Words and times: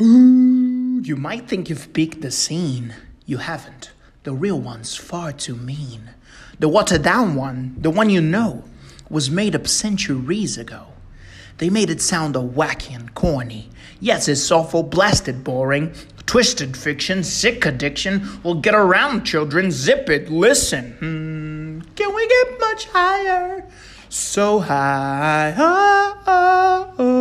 Ooh, 0.00 1.00
you 1.04 1.14
might 1.14 1.46
think 1.46 1.68
you've 1.68 1.92
peaked 1.92 2.22
the 2.22 2.30
scene. 2.30 2.94
You 3.26 3.38
haven't. 3.38 3.90
The 4.22 4.32
real 4.32 4.58
one's 4.58 4.96
far 4.96 5.32
too 5.32 5.56
mean. 5.56 6.10
The 6.58 6.68
watered 6.68 7.02
down 7.02 7.34
one, 7.34 7.74
the 7.78 7.90
one 7.90 8.08
you 8.08 8.22
know, 8.22 8.64
was 9.10 9.30
made 9.30 9.54
up 9.54 9.66
centuries 9.66 10.56
ago. 10.56 10.86
They 11.58 11.68
made 11.68 11.90
it 11.90 12.00
sound 12.00 12.34
all 12.36 12.48
wacky 12.48 12.94
and 12.94 13.14
corny. 13.14 13.68
Yes, 14.00 14.28
it's 14.28 14.50
awful 14.50 14.82
blasted 14.82 15.44
boring. 15.44 15.92
Twisted 16.24 16.76
fiction, 16.76 17.22
sick 17.22 17.66
addiction. 17.66 18.26
Well, 18.42 18.54
get 18.54 18.74
around, 18.74 19.24
children. 19.24 19.70
Zip 19.70 20.08
it. 20.08 20.30
Listen. 20.30 20.92
Hmm. 20.98 21.80
Can 21.94 22.14
we 22.14 22.26
get 22.26 22.60
much 22.60 22.86
higher? 22.86 23.68
So 24.08 24.60
high. 24.60 25.54
Oh, 25.58 26.22
oh, 26.26 26.94
oh. 26.98 27.19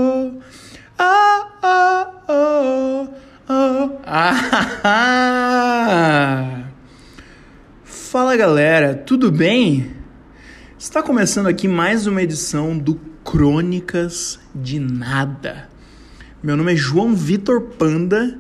Oh, 1.02 1.46
oh, 2.28 3.08
oh. 3.48 4.00
Ah, 4.06 5.44
Fala 7.86 8.36
galera, 8.36 8.94
tudo 8.94 9.32
bem? 9.32 9.94
Está 10.78 11.02
começando 11.02 11.48
aqui 11.48 11.70
mais 11.70 12.06
uma 12.06 12.22
edição 12.22 12.78
do 12.78 12.96
Crônicas 13.24 14.42
de 14.54 14.78
Nada. 14.78 15.70
Meu 16.44 16.58
nome 16.58 16.74
é 16.74 16.76
João 16.76 17.16
Vitor 17.16 17.62
Panda 17.62 18.38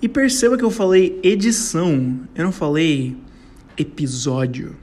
e 0.00 0.08
perceba 0.08 0.56
que 0.56 0.62
eu 0.64 0.70
falei 0.70 1.18
edição, 1.24 2.20
eu 2.32 2.44
não 2.44 2.52
falei 2.52 3.16
episódio. 3.76 4.76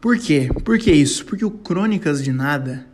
Por 0.00 0.16
quê? 0.18 0.48
Por 0.64 0.78
que 0.78 0.92
isso? 0.92 1.26
Porque 1.26 1.44
o 1.44 1.50
Crônicas 1.50 2.22
de 2.22 2.30
Nada 2.30 2.86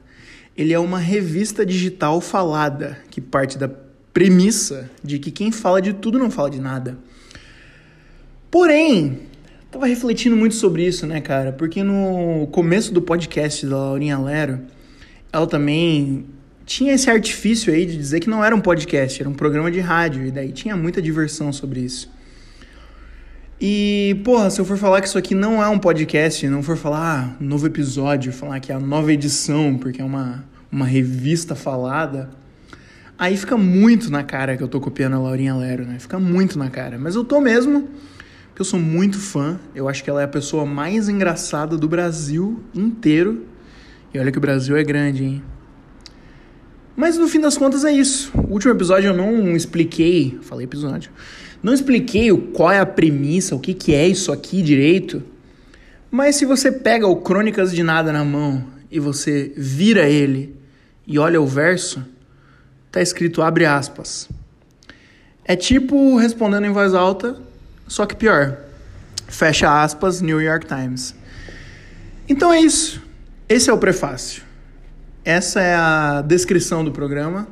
ele 0.56 0.72
é 0.72 0.78
uma 0.78 0.98
revista 0.98 1.66
digital 1.66 2.20
falada 2.20 2.98
que 3.10 3.20
parte 3.20 3.58
da 3.58 3.68
premissa 4.12 4.90
de 5.04 5.18
que 5.18 5.30
quem 5.30 5.52
fala 5.52 5.82
de 5.82 5.92
tudo 5.92 6.18
não 6.18 6.30
fala 6.30 6.50
de 6.50 6.60
nada. 6.60 6.96
Porém, 8.50 9.20
tava 9.70 9.86
refletindo 9.86 10.34
muito 10.34 10.54
sobre 10.54 10.86
isso, 10.86 11.06
né, 11.06 11.20
cara? 11.20 11.52
Porque 11.52 11.82
no 11.82 12.48
começo 12.50 12.94
do 12.94 13.02
podcast 13.02 13.66
da 13.66 13.76
Laurinha 13.76 14.18
Lero, 14.18 14.60
ela 15.30 15.46
também 15.46 16.24
tinha 16.64 16.94
esse 16.94 17.10
artifício 17.10 17.72
aí 17.72 17.84
de 17.84 17.96
dizer 17.96 18.20
que 18.20 18.30
não 18.30 18.42
era 18.42 18.56
um 18.56 18.60
podcast, 18.60 19.20
era 19.20 19.28
um 19.28 19.34
programa 19.34 19.70
de 19.70 19.80
rádio, 19.80 20.24
e 20.24 20.30
daí 20.30 20.50
tinha 20.50 20.76
muita 20.76 21.02
diversão 21.02 21.52
sobre 21.52 21.80
isso. 21.80 22.10
E, 23.60 24.20
porra, 24.22 24.50
se 24.50 24.60
eu 24.60 24.66
for 24.66 24.76
falar 24.76 25.00
que 25.00 25.08
isso 25.08 25.16
aqui 25.16 25.34
não 25.34 25.62
é 25.62 25.68
um 25.68 25.78
podcast, 25.78 26.46
não 26.46 26.62
for 26.62 26.76
falar 26.76 27.36
ah, 27.38 27.42
novo 27.42 27.66
episódio, 27.66 28.30
falar 28.30 28.60
que 28.60 28.70
é 28.70 28.74
a 28.74 28.80
nova 28.80 29.10
edição, 29.10 29.78
porque 29.78 30.02
é 30.02 30.04
uma, 30.04 30.44
uma 30.70 30.84
revista 30.84 31.54
falada, 31.54 32.28
aí 33.18 33.34
fica 33.34 33.56
muito 33.56 34.10
na 34.10 34.22
cara 34.22 34.58
que 34.58 34.62
eu 34.62 34.68
tô 34.68 34.78
copiando 34.78 35.14
a 35.14 35.18
Laurinha 35.18 35.56
Lero, 35.56 35.86
né? 35.86 35.98
Fica 35.98 36.18
muito 36.18 36.58
na 36.58 36.68
cara. 36.68 36.98
Mas 36.98 37.14
eu 37.14 37.24
tô 37.24 37.40
mesmo, 37.40 37.88
porque 38.48 38.60
eu 38.60 38.64
sou 38.64 38.78
muito 38.78 39.18
fã. 39.18 39.58
Eu 39.74 39.88
acho 39.88 40.04
que 40.04 40.10
ela 40.10 40.20
é 40.20 40.24
a 40.24 40.28
pessoa 40.28 40.66
mais 40.66 41.08
engraçada 41.08 41.78
do 41.78 41.88
Brasil 41.88 42.62
inteiro. 42.74 43.46
E 44.12 44.18
olha 44.18 44.30
que 44.30 44.38
o 44.38 44.40
Brasil 44.40 44.76
é 44.76 44.84
grande, 44.84 45.24
hein? 45.24 45.42
Mas 46.94 47.16
no 47.16 47.26
fim 47.26 47.40
das 47.40 47.56
contas 47.56 47.84
é 47.84 47.92
isso. 47.92 48.30
O 48.34 48.52
último 48.52 48.72
episódio 48.72 49.08
eu 49.08 49.16
não 49.16 49.56
expliquei, 49.56 50.38
falei 50.42 50.64
episódio, 50.64 51.10
não 51.62 51.72
expliquei 51.72 52.30
qual 52.52 52.70
é 52.70 52.78
a 52.78 52.86
premissa, 52.86 53.54
o 53.54 53.60
que, 53.60 53.74
que 53.74 53.94
é 53.94 54.06
isso 54.06 54.30
aqui 54.32 54.62
direito. 54.62 55.22
Mas 56.10 56.36
se 56.36 56.44
você 56.44 56.70
pega 56.70 57.06
o 57.06 57.16
Crônicas 57.16 57.72
de 57.72 57.82
Nada 57.82 58.12
na 58.12 58.24
mão 58.24 58.64
e 58.90 59.00
você 59.00 59.52
vira 59.56 60.08
ele 60.08 60.54
e 61.06 61.18
olha 61.18 61.40
o 61.40 61.46
verso, 61.46 62.04
tá 62.90 63.00
escrito 63.00 63.42
abre 63.42 63.64
aspas. 63.66 64.28
É 65.44 65.54
tipo 65.54 66.16
respondendo 66.16 66.66
em 66.66 66.72
voz 66.72 66.94
alta, 66.94 67.36
só 67.86 68.06
que 68.06 68.16
pior. 68.16 68.58
Fecha 69.28 69.82
aspas, 69.82 70.20
New 70.20 70.40
York 70.40 70.66
Times. 70.66 71.14
Então 72.28 72.52
é 72.52 72.60
isso. 72.60 73.02
Esse 73.48 73.70
é 73.70 73.72
o 73.72 73.78
prefácio. 73.78 74.42
Essa 75.24 75.60
é 75.60 75.74
a 75.74 76.22
descrição 76.22 76.84
do 76.84 76.92
programa. 76.92 77.48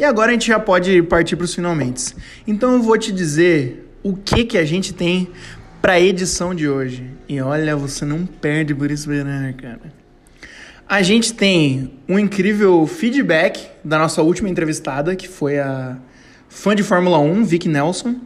E 0.00 0.04
agora 0.04 0.30
a 0.30 0.32
gente 0.32 0.46
já 0.46 0.58
pode 0.58 1.02
partir 1.02 1.36
para 1.36 1.44
os 1.44 1.54
finalmente. 1.54 2.16
Então 2.46 2.72
eu 2.72 2.82
vou 2.82 2.96
te 2.96 3.12
dizer 3.12 3.86
o 4.02 4.16
que 4.16 4.46
que 4.46 4.56
a 4.56 4.64
gente 4.64 4.94
tem 4.94 5.28
para 5.82 5.92
a 5.92 6.00
edição 6.00 6.54
de 6.54 6.66
hoje. 6.66 7.04
E 7.28 7.38
olha, 7.38 7.76
você 7.76 8.06
não 8.06 8.24
perde 8.24 8.74
por 8.74 8.90
esperar, 8.90 9.52
cara. 9.52 9.92
A 10.88 11.02
gente 11.02 11.34
tem 11.34 11.98
um 12.08 12.18
incrível 12.18 12.86
feedback 12.86 13.68
da 13.84 13.98
nossa 13.98 14.22
última 14.22 14.48
entrevistada, 14.48 15.14
que 15.14 15.28
foi 15.28 15.58
a 15.58 15.98
fã 16.48 16.74
de 16.74 16.82
Fórmula 16.82 17.18
1, 17.18 17.44
Vicky 17.44 17.68
Nelson. 17.68 18.16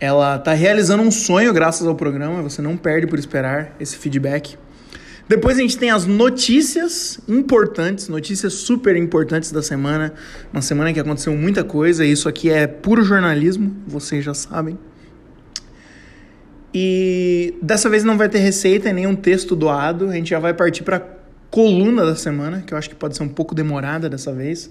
Ela 0.00 0.36
está 0.36 0.54
realizando 0.54 1.02
um 1.02 1.10
sonho 1.10 1.52
graças 1.52 1.86
ao 1.86 1.94
programa, 1.94 2.40
você 2.40 2.62
não 2.62 2.78
perde 2.78 3.06
por 3.06 3.18
esperar 3.18 3.76
esse 3.78 3.94
feedback. 3.94 4.56
Depois 5.28 5.58
a 5.58 5.60
gente 5.60 5.76
tem 5.76 5.90
as 5.90 6.06
notícias 6.06 7.20
importantes, 7.28 8.08
notícias 8.08 8.54
super 8.54 8.96
importantes 8.96 9.52
da 9.52 9.62
semana. 9.62 10.14
Uma 10.50 10.62
semana 10.62 10.90
que 10.92 10.98
aconteceu 10.98 11.36
muita 11.36 11.62
coisa, 11.62 12.04
e 12.04 12.10
isso 12.10 12.28
aqui 12.28 12.48
é 12.48 12.66
puro 12.66 13.04
jornalismo, 13.04 13.76
vocês 13.86 14.24
já 14.24 14.32
sabem. 14.32 14.78
E 16.72 17.54
dessa 17.60 17.90
vez 17.90 18.04
não 18.04 18.16
vai 18.16 18.28
ter 18.28 18.38
receita 18.38 18.88
e 18.88 18.92
nenhum 18.92 19.14
texto 19.14 19.54
doado, 19.54 20.08
a 20.08 20.12
gente 20.14 20.30
já 20.30 20.38
vai 20.38 20.54
partir 20.54 20.82
para 20.82 21.06
coluna 21.50 22.06
da 22.06 22.16
semana, 22.16 22.62
que 22.62 22.72
eu 22.72 22.78
acho 22.78 22.88
que 22.88 22.94
pode 22.94 23.16
ser 23.16 23.22
um 23.22 23.28
pouco 23.28 23.54
demorada 23.54 24.08
dessa 24.08 24.32
vez. 24.32 24.70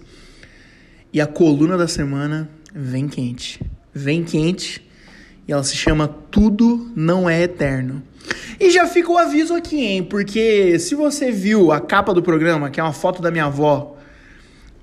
E 1.13 1.21
a 1.21 1.27
coluna 1.27 1.77
da 1.77 1.87
semana 1.87 2.49
vem 2.73 3.07
quente. 3.07 3.61
Vem 3.93 4.23
quente 4.23 4.83
e 5.47 5.51
ela 5.51 5.63
se 5.63 5.75
chama 5.75 6.07
Tudo 6.07 6.91
Não 6.95 7.29
É 7.29 7.43
Eterno. 7.43 8.01
E 8.59 8.71
já 8.71 8.87
fica 8.87 9.11
o 9.11 9.17
aviso 9.17 9.55
aqui, 9.55 9.83
hein? 9.83 10.03
Porque 10.03 10.79
se 10.79 10.95
você 10.95 11.31
viu 11.31 11.71
a 11.71 11.79
capa 11.79 12.13
do 12.13 12.23
programa, 12.23 12.69
que 12.69 12.79
é 12.79 12.83
uma 12.83 12.93
foto 12.93 13.21
da 13.21 13.29
minha 13.29 13.45
avó, 13.45 13.95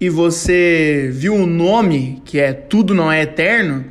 e 0.00 0.08
você 0.08 1.10
viu 1.12 1.34
o 1.34 1.46
nome, 1.46 2.22
que 2.24 2.38
é 2.38 2.52
Tudo 2.52 2.94
Não 2.94 3.10
É 3.10 3.22
Eterno, 3.22 3.84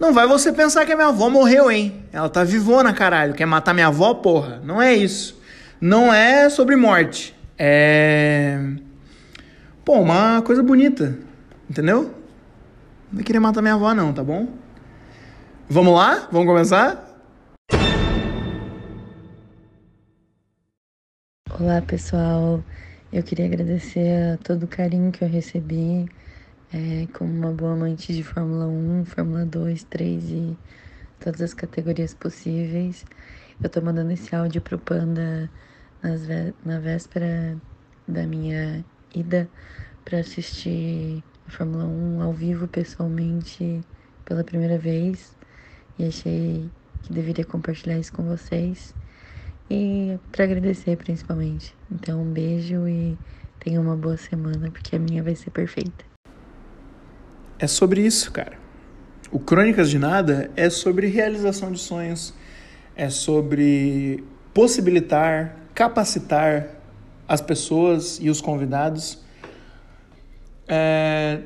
não 0.00 0.12
vai 0.12 0.26
você 0.26 0.52
pensar 0.52 0.84
que 0.84 0.90
a 0.90 0.96
minha 0.96 1.08
avó 1.08 1.30
morreu, 1.30 1.70
hein? 1.70 2.02
Ela 2.12 2.28
tá 2.28 2.42
vivona, 2.42 2.92
caralho. 2.92 3.34
Quer 3.34 3.46
matar 3.46 3.72
minha 3.72 3.86
avó, 3.86 4.14
porra? 4.14 4.60
Não 4.64 4.82
é 4.82 4.92
isso. 4.92 5.40
Não 5.80 6.12
é 6.12 6.48
sobre 6.48 6.74
morte. 6.74 7.36
É. 7.56 8.58
Pô, 9.84 10.00
uma 10.00 10.42
coisa 10.42 10.60
bonita. 10.60 11.16
Entendeu? 11.70 12.12
Não 13.12 13.22
querer 13.22 13.38
matar 13.38 13.62
minha 13.62 13.74
avó, 13.74 13.94
não, 13.94 14.12
tá 14.12 14.24
bom? 14.24 14.48
Vamos 15.68 15.94
lá? 15.94 16.26
Vamos 16.32 16.48
começar? 16.48 17.11
Olá 21.62 21.80
pessoal, 21.80 22.60
eu 23.12 23.22
queria 23.22 23.44
agradecer 23.46 24.34
a 24.34 24.36
todo 24.36 24.64
o 24.64 24.66
carinho 24.66 25.12
que 25.12 25.22
eu 25.22 25.28
recebi 25.28 26.10
é, 26.74 27.06
como 27.12 27.32
uma 27.32 27.52
boa 27.52 27.74
amante 27.74 28.12
de 28.12 28.24
Fórmula 28.24 28.66
1, 28.66 29.04
Fórmula 29.04 29.46
2, 29.46 29.84
3 29.84 30.24
e 30.24 30.58
todas 31.20 31.40
as 31.40 31.54
categorias 31.54 32.14
possíveis. 32.14 33.06
Eu 33.62 33.70
tô 33.70 33.80
mandando 33.80 34.10
esse 34.10 34.34
áudio 34.34 34.60
pro 34.60 34.76
Panda 34.76 35.48
nas, 36.02 36.22
na 36.64 36.80
véspera 36.80 37.56
da 38.08 38.26
minha 38.26 38.84
ida 39.14 39.48
para 40.04 40.18
assistir 40.18 41.22
a 41.46 41.50
Fórmula 41.52 41.84
1 41.84 42.22
ao 42.22 42.32
vivo 42.32 42.66
pessoalmente 42.66 43.82
pela 44.24 44.42
primeira 44.42 44.78
vez. 44.78 45.36
E 45.96 46.06
achei 46.06 46.68
que 47.04 47.12
deveria 47.12 47.44
compartilhar 47.44 48.00
isso 48.00 48.12
com 48.12 48.24
vocês 48.24 48.92
e 49.70 50.18
para 50.30 50.44
agradecer 50.44 50.96
principalmente. 50.96 51.74
Então, 51.90 52.22
um 52.22 52.32
beijo 52.32 52.86
e 52.88 53.16
tenha 53.60 53.80
uma 53.80 53.96
boa 53.96 54.16
semana, 54.16 54.70
porque 54.70 54.96
a 54.96 54.98
minha 54.98 55.22
vai 55.22 55.34
ser 55.34 55.50
perfeita. 55.50 56.04
É 57.58 57.66
sobre 57.66 58.02
isso, 58.04 58.32
cara. 58.32 58.58
O 59.30 59.38
Crônicas 59.38 59.88
de 59.88 59.98
Nada 59.98 60.50
é 60.56 60.68
sobre 60.68 61.06
realização 61.06 61.72
de 61.72 61.78
sonhos, 61.78 62.34
é 62.96 63.08
sobre 63.08 64.22
possibilitar, 64.52 65.56
capacitar 65.74 66.68
as 67.26 67.40
pessoas 67.40 68.18
e 68.20 68.28
os 68.28 68.40
convidados 68.40 69.22
é, 70.68 71.40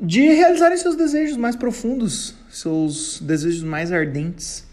de 0.00 0.20
realizarem 0.32 0.76
seus 0.76 0.96
desejos 0.96 1.36
mais 1.36 1.56
profundos, 1.56 2.34
seus 2.50 3.20
desejos 3.20 3.62
mais 3.62 3.92
ardentes. 3.92 4.66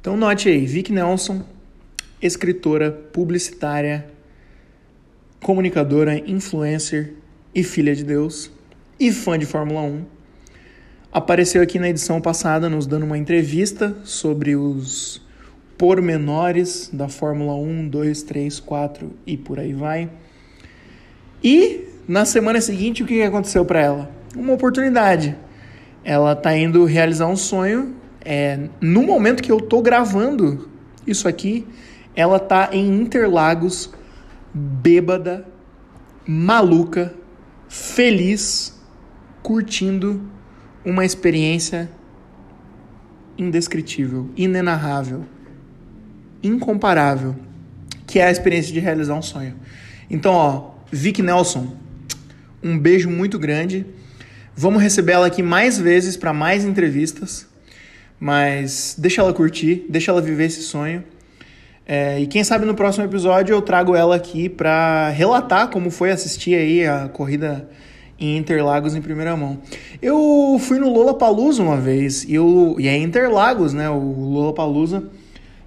Então 0.00 0.16
note 0.16 0.48
aí, 0.48 0.66
Vic 0.66 0.92
Nelson, 0.92 1.44
escritora, 2.26 2.90
publicitária, 2.90 4.06
comunicadora, 5.40 6.18
influencer 6.28 7.14
e 7.54 7.62
filha 7.62 7.94
de 7.94 8.02
Deus 8.02 8.50
e 8.98 9.12
fã 9.12 9.38
de 9.38 9.46
Fórmula 9.46 9.82
1. 9.82 10.04
Apareceu 11.12 11.62
aqui 11.62 11.78
na 11.78 11.88
edição 11.88 12.20
passada 12.20 12.68
nos 12.68 12.86
dando 12.86 13.04
uma 13.04 13.18
entrevista 13.18 13.96
sobre 14.02 14.56
os 14.56 15.22
pormenores 15.78 16.90
da 16.92 17.08
Fórmula 17.08 17.54
1, 17.54 17.88
2, 17.88 18.22
3, 18.22 18.60
4 18.60 19.12
e 19.26 19.36
por 19.36 19.60
aí 19.60 19.72
vai. 19.72 20.10
E 21.42 21.84
na 22.08 22.24
semana 22.24 22.60
seguinte, 22.60 23.02
o 23.02 23.06
que 23.06 23.22
aconteceu 23.22 23.64
para 23.64 23.80
ela? 23.80 24.24
uma 24.36 24.52
oportunidade. 24.52 25.36
Ela 26.02 26.34
tá 26.34 26.56
indo 26.56 26.84
realizar 26.84 27.26
um 27.26 27.36
sonho. 27.36 27.94
É, 28.24 28.58
no 28.80 29.02
momento 29.02 29.42
que 29.42 29.52
eu 29.52 29.60
tô 29.60 29.80
gravando 29.82 30.68
isso 31.06 31.28
aqui, 31.28 31.66
ela 32.16 32.38
tá 32.38 32.70
em 32.72 33.00
Interlagos, 33.00 33.90
bêbada, 34.52 35.46
maluca, 36.26 37.14
feliz, 37.68 38.80
curtindo 39.42 40.22
uma 40.84 41.04
experiência 41.04 41.90
indescritível, 43.36 44.30
inenarrável, 44.36 45.24
incomparável, 46.42 47.34
que 48.06 48.18
é 48.18 48.26
a 48.26 48.30
experiência 48.30 48.72
de 48.72 48.78
realizar 48.78 49.14
um 49.14 49.22
sonho. 49.22 49.54
Então, 50.08 50.32
ó, 50.32 50.74
Vic 50.90 51.20
Nelson, 51.20 51.76
um 52.62 52.78
beijo 52.78 53.10
muito 53.10 53.38
grande. 53.38 53.84
Vamos 54.54 54.82
receber 54.82 55.12
ela 55.12 55.26
aqui 55.26 55.42
mais 55.42 55.78
vezes 55.78 56.16
para 56.16 56.32
mais 56.32 56.64
entrevistas, 56.64 57.46
mas 58.20 58.94
deixa 58.96 59.20
ela 59.20 59.34
curtir, 59.34 59.84
deixa 59.88 60.12
ela 60.12 60.22
viver 60.22 60.44
esse 60.44 60.62
sonho. 60.62 61.02
É, 61.86 62.18
e 62.18 62.26
quem 62.26 62.42
sabe 62.42 62.64
no 62.64 62.74
próximo 62.74 63.04
episódio 63.04 63.52
eu 63.52 63.60
trago 63.60 63.94
ela 63.94 64.16
aqui 64.16 64.48
para 64.48 65.10
relatar 65.10 65.68
como 65.68 65.90
foi 65.90 66.10
assistir 66.10 66.54
aí 66.54 66.86
a 66.86 67.08
corrida 67.08 67.68
em 68.18 68.38
Interlagos 68.38 68.94
em 68.94 69.02
primeira 69.02 69.36
mão. 69.36 69.58
Eu 70.00 70.56
fui 70.58 70.78
no 70.78 70.90
Lola 70.90 71.14
Palusa 71.14 71.62
uma 71.62 71.76
vez 71.76 72.24
e, 72.24 72.34
eu, 72.34 72.76
e 72.78 72.88
é 72.88 72.96
Interlagos, 72.96 73.74
né? 73.74 73.90
O 73.90 73.98
Lola 73.98 74.54
Palusa. 74.54 75.04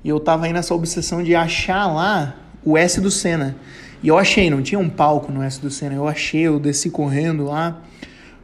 E 0.04 0.10
eu 0.10 0.20
tava 0.20 0.46
aí 0.46 0.54
nessa 0.54 0.74
obsessão 0.74 1.22
de 1.22 1.36
achar 1.36 1.88
lá 1.88 2.36
o 2.64 2.78
S 2.78 3.00
do 3.00 3.12
Senna. 3.12 3.56
E 4.02 4.08
eu 4.08 4.18
achei, 4.18 4.50
não 4.50 4.62
tinha 4.62 4.80
um 4.80 4.90
palco 4.90 5.32
no 5.32 5.44
S 5.44 5.60
do 5.60 5.70
Senna. 5.70 5.96
Eu 5.96 6.08
achei, 6.08 6.42
eu 6.42 6.60
desci 6.60 6.90
correndo 6.90 7.46
lá. 7.46 7.82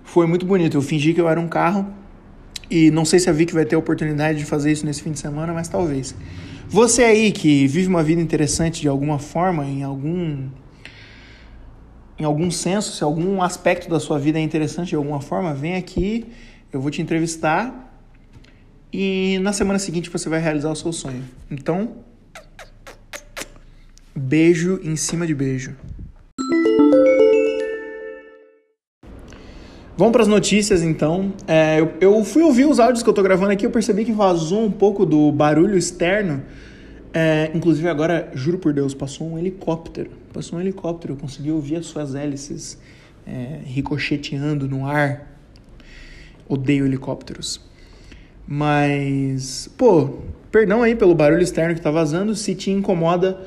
Foi 0.04 0.28
muito 0.28 0.46
bonito. 0.46 0.78
Eu 0.78 0.82
fingi 0.82 1.14
que 1.14 1.22
eu 1.22 1.30
era 1.30 1.40
um 1.40 1.48
carro. 1.48 1.88
E 2.70 2.92
não 2.92 3.06
sei 3.06 3.20
se 3.20 3.30
a 3.30 3.34
Vicky 3.34 3.54
vai 3.54 3.66
ter 3.66 3.76
a 3.76 3.80
oportunidade 3.80 4.40
de 4.40 4.46
fazer 4.46 4.72
isso 4.72 4.86
nesse 4.86 5.02
fim 5.02 5.12
de 5.12 5.20
semana, 5.20 5.54
mas 5.54 5.68
talvez. 5.68 6.16
Você 6.74 7.04
aí 7.04 7.32
que 7.32 7.68
vive 7.68 7.88
uma 7.88 8.02
vida 8.02 8.20
interessante 8.20 8.82
de 8.82 8.88
alguma 8.88 9.20
forma, 9.20 9.64
em 9.64 9.84
algum 9.84 10.50
em 12.18 12.24
algum 12.24 12.50
senso, 12.50 12.94
se 12.94 13.04
algum 13.04 13.44
aspecto 13.44 13.88
da 13.88 14.00
sua 14.00 14.18
vida 14.18 14.40
é 14.40 14.42
interessante 14.42 14.90
de 14.90 14.96
alguma 14.96 15.22
forma, 15.22 15.54
vem 15.54 15.76
aqui, 15.76 16.26
eu 16.72 16.82
vou 16.82 16.90
te 16.90 17.00
entrevistar 17.00 17.96
e 18.92 19.38
na 19.44 19.54
semana 19.54 19.78
seguinte 19.78 20.10
você 20.10 20.28
vai 20.28 20.40
realizar 20.40 20.72
o 20.72 20.76
seu 20.76 20.92
sonho. 20.92 21.24
Então, 21.52 21.98
beijo 24.16 24.80
em 24.84 24.96
cima 24.96 25.28
de 25.28 25.36
beijo. 25.36 25.76
Vamos 30.04 30.12
para 30.12 30.24
as 30.24 30.28
notícias 30.28 30.84
então. 30.84 31.32
É, 31.48 31.80
eu, 31.80 31.94
eu, 32.02 32.24
fui 32.26 32.44
ouvir 32.44 32.66
os 32.66 32.78
áudios 32.78 33.02
que 33.02 33.08
eu 33.08 33.14
estou 33.14 33.24
gravando 33.24 33.54
aqui, 33.54 33.66
eu 33.66 33.72
percebi 33.72 34.04
que 34.04 34.12
vazou 34.12 34.66
um 34.66 34.70
pouco 34.70 35.06
do 35.06 35.32
barulho 35.32 35.78
externo. 35.78 36.44
É, 37.14 37.50
inclusive 37.56 37.88
agora, 37.88 38.30
juro 38.34 38.58
por 38.58 38.74
Deus, 38.74 38.94
passou 38.94 39.32
um 39.32 39.40
helicóptero. 39.40 40.12
Passou 40.34 40.60
um 40.60 40.62
helicóptero, 40.62 41.14
eu 41.14 41.18
consegui 41.18 41.52
ouvir 41.52 41.78
as 41.78 41.86
suas 41.86 42.16
hélices 42.16 42.78
é, 43.26 43.60
ricocheteando 43.64 44.68
no 44.68 44.86
ar. 44.86 45.38
Odeio 46.50 46.86
helicópteros. 46.86 47.62
Mas, 48.46 49.70
pô, 49.78 50.16
perdão 50.52 50.84
aí 50.84 50.98
pelo 50.98 51.16
barulho 51.16 51.44
externo 51.44 51.74
que 51.74 51.80
está 51.80 51.92
vazando. 51.92 52.36
Se 52.36 52.54
te 52.54 52.70
incomoda, 52.70 53.40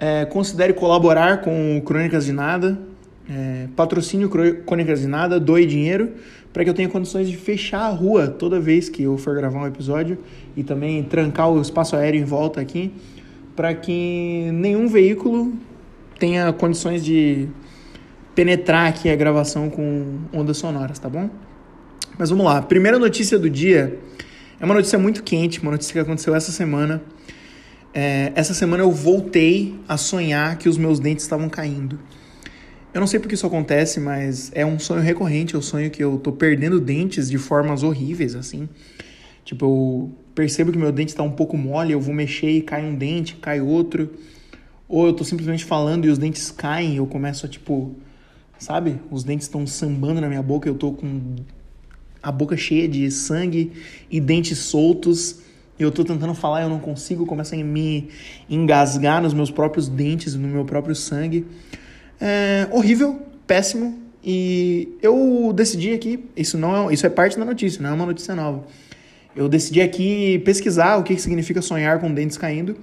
é, 0.00 0.24
considere 0.24 0.72
colaborar 0.72 1.42
com 1.42 1.80
Crônicas 1.86 2.24
de 2.24 2.32
Nada 2.32 2.90
é, 3.32 3.68
patrocínio 3.74 4.28
Crônicas 4.28 5.00
de 5.00 5.06
Nada, 5.06 5.40
doe 5.40 5.64
dinheiro 5.64 6.12
para 6.52 6.64
que 6.64 6.70
eu 6.70 6.74
tenha 6.74 6.88
condições 6.88 7.28
de 7.28 7.36
fechar 7.36 7.80
a 7.80 7.88
rua 7.88 8.28
toda 8.28 8.60
vez 8.60 8.88
que 8.90 9.02
eu 9.02 9.16
for 9.16 9.34
gravar 9.34 9.60
um 9.60 9.66
episódio 9.66 10.18
e 10.54 10.62
também 10.62 11.02
trancar 11.02 11.50
o 11.50 11.60
espaço 11.60 11.96
aéreo 11.96 12.20
em 12.20 12.24
volta 12.24 12.60
aqui 12.60 12.92
para 13.56 13.74
que 13.74 14.50
nenhum 14.52 14.86
veículo 14.86 15.54
tenha 16.18 16.52
condições 16.52 17.04
de 17.04 17.48
penetrar 18.34 18.88
aqui 18.88 19.08
a 19.08 19.16
gravação 19.16 19.68
com 19.68 20.18
ondas 20.32 20.56
sonoras, 20.56 20.98
tá 20.98 21.08
bom? 21.08 21.28
Mas 22.18 22.30
vamos 22.30 22.44
lá. 22.44 22.60
Primeira 22.60 22.98
notícia 22.98 23.38
do 23.38 23.48
dia 23.48 23.98
é 24.60 24.64
uma 24.64 24.74
notícia 24.74 24.98
muito 24.98 25.22
quente, 25.22 25.60
uma 25.60 25.72
notícia 25.72 25.92
que 25.92 25.98
aconteceu 25.98 26.34
essa 26.34 26.52
semana. 26.52 27.02
É, 27.94 28.32
essa 28.34 28.54
semana 28.54 28.82
eu 28.82 28.90
voltei 28.90 29.74
a 29.88 29.96
sonhar 29.96 30.56
que 30.56 30.68
os 30.68 30.78
meus 30.78 30.98
dentes 30.98 31.24
estavam 31.24 31.48
caindo. 31.48 31.98
Eu 32.94 33.00
não 33.00 33.06
sei 33.06 33.18
porque 33.18 33.34
isso 33.34 33.46
acontece, 33.46 33.98
mas 33.98 34.50
é 34.54 34.66
um 34.66 34.78
sonho 34.78 35.00
recorrente. 35.00 35.54
Eu 35.54 35.62
sonho 35.62 35.90
que 35.90 36.02
eu 36.04 36.18
tô 36.18 36.30
perdendo 36.30 36.78
dentes 36.78 37.30
de 37.30 37.38
formas 37.38 37.82
horríveis, 37.82 38.34
assim. 38.34 38.68
Tipo, 39.44 39.64
eu 39.64 40.12
percebo 40.34 40.70
que 40.70 40.78
meu 40.78 40.92
dente 40.92 41.10
está 41.10 41.22
um 41.22 41.30
pouco 41.30 41.56
mole, 41.56 41.92
eu 41.92 42.00
vou 42.00 42.14
mexer 42.14 42.50
e 42.50 42.60
cai 42.62 42.84
um 42.84 42.94
dente, 42.94 43.36
cai 43.36 43.60
outro. 43.60 44.12
Ou 44.86 45.06
eu 45.06 45.12
tô 45.14 45.24
simplesmente 45.24 45.64
falando 45.64 46.04
e 46.04 46.10
os 46.10 46.18
dentes 46.18 46.50
caem, 46.50 46.96
eu 46.96 47.06
começo 47.06 47.46
a, 47.46 47.48
tipo, 47.48 47.96
sabe? 48.58 49.00
Os 49.10 49.24
dentes 49.24 49.46
estão 49.46 49.66
sambando 49.66 50.20
na 50.20 50.28
minha 50.28 50.42
boca, 50.42 50.68
eu 50.68 50.74
tô 50.74 50.92
com 50.92 51.36
a 52.22 52.30
boca 52.30 52.56
cheia 52.58 52.86
de 52.86 53.10
sangue 53.10 53.72
e 54.10 54.20
dentes 54.20 54.58
soltos. 54.58 55.40
Eu 55.78 55.90
tô 55.90 56.04
tentando 56.04 56.34
falar, 56.34 56.62
eu 56.62 56.68
não 56.68 56.78
consigo, 56.78 57.24
começa 57.24 57.56
a 57.56 57.58
me 57.64 58.10
engasgar 58.48 59.22
nos 59.22 59.32
meus 59.32 59.50
próprios 59.50 59.88
dentes, 59.88 60.34
no 60.34 60.46
meu 60.46 60.64
próprio 60.66 60.94
sangue. 60.94 61.46
É 62.24 62.68
horrível, 62.70 63.20
péssimo. 63.48 64.00
E 64.22 64.96
eu 65.02 65.52
decidi 65.52 65.92
aqui, 65.92 66.24
isso 66.36 66.56
não 66.56 66.88
é, 66.88 66.94
isso 66.94 67.04
é 67.04 67.10
parte 67.10 67.36
da 67.36 67.44
notícia, 67.44 67.82
não 67.82 67.90
é 67.90 67.92
uma 67.92 68.06
notícia 68.06 68.32
nova. 68.36 68.64
Eu 69.34 69.48
decidi 69.48 69.80
aqui 69.80 70.38
pesquisar 70.44 70.98
o 70.98 71.02
que 71.02 71.18
significa 71.18 71.60
sonhar 71.60 71.98
com 71.98 72.14
dentes 72.14 72.38
caindo. 72.38 72.76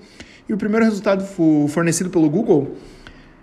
E 0.50 0.52
o 0.54 0.58
primeiro 0.58 0.84
resultado 0.84 1.24
fornecido 1.70 2.10
pelo 2.10 2.30
Google 2.30 2.76